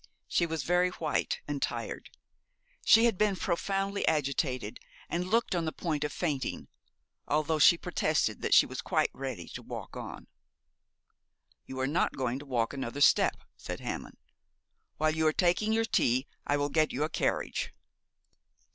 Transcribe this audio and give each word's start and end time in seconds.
She 0.27 0.47
was 0.47 0.63
very 0.63 0.89
white 0.89 1.41
and 1.47 1.61
tired. 1.61 2.09
She 2.83 3.05
had 3.05 3.19
been 3.19 3.35
profoundly 3.35 4.03
agitated, 4.07 4.79
and 5.11 5.29
looked 5.29 5.53
on 5.53 5.65
the 5.65 5.71
point 5.71 6.03
of 6.03 6.11
fainting, 6.11 6.69
although 7.27 7.59
she 7.59 7.77
protested 7.77 8.41
that 8.41 8.55
she 8.55 8.65
was 8.65 8.81
quite 8.81 9.11
ready 9.13 9.47
to 9.49 9.61
walk 9.61 9.95
on. 9.95 10.25
'You 11.67 11.79
are 11.79 11.85
not 11.85 12.17
going 12.17 12.39
to 12.39 12.47
walk 12.47 12.73
another 12.73 12.99
step,' 12.99 13.43
said 13.55 13.79
Hammond. 13.81 14.17
'While 14.97 15.11
you 15.15 15.27
are 15.27 15.31
taking 15.33 15.71
your 15.71 15.85
tea 15.85 16.25
I 16.47 16.57
will 16.57 16.69
get 16.69 16.91
you 16.91 17.03
a 17.03 17.07
carriage.' 17.07 17.71